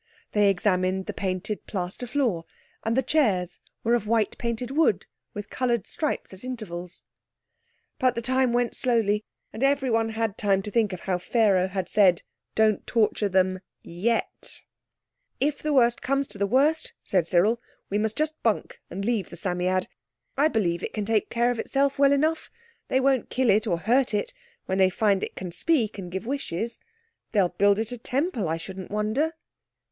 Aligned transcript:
They 0.31 0.49
examined 0.49 1.05
the 1.05 1.13
painted 1.13 1.67
plaster 1.67 2.07
floor, 2.07 2.45
and 2.83 2.97
the 2.97 3.03
chairs 3.03 3.59
were 3.83 3.93
of 3.93 4.07
white 4.07 4.35
painted 4.39 4.71
wood 4.71 5.05
with 5.35 5.51
coloured 5.51 5.85
stripes 5.85 6.33
at 6.33 6.43
intervals. 6.43 7.03
But 7.99 8.15
the 8.15 8.21
time 8.23 8.51
went 8.51 8.75
slowly, 8.75 9.23
and 9.53 9.61
everyone 9.61 10.09
had 10.09 10.39
time 10.39 10.63
to 10.63 10.71
think 10.71 10.91
of 10.91 11.01
how 11.01 11.19
Pharaoh 11.19 11.67
had 11.67 11.87
said, 11.87 12.23
"Don't 12.55 12.87
torture 12.87 13.29
them—yet." 13.29 14.63
"If 15.39 15.61
the 15.61 15.71
worst 15.71 16.01
comes 16.01 16.25
to 16.29 16.39
the 16.39 16.47
worst," 16.47 16.93
said 17.03 17.27
Cyril, 17.27 17.61
"we 17.91 17.99
must 17.99 18.17
just 18.17 18.41
bunk, 18.41 18.81
and 18.89 19.05
leave 19.05 19.29
the 19.29 19.37
Psammead. 19.37 19.85
I 20.35 20.47
believe 20.47 20.81
it 20.81 20.93
can 20.93 21.05
take 21.05 21.29
care 21.29 21.51
of 21.51 21.59
itself 21.59 21.99
well 21.99 22.11
enough. 22.11 22.49
They 22.87 22.99
won't 22.99 23.29
kill 23.29 23.51
it 23.51 23.67
or 23.67 23.77
hurt 23.77 24.15
it 24.15 24.33
when 24.65 24.79
they 24.79 24.89
find 24.89 25.21
it 25.21 25.35
can 25.35 25.51
speak 25.51 25.99
and 25.99 26.11
give 26.11 26.25
wishes. 26.25 26.79
They'll 27.33 27.49
build 27.49 27.77
it 27.77 27.91
a 27.91 27.99
temple, 27.99 28.49
I 28.49 28.57
shouldn't 28.57 28.89
wonder." 28.89 29.33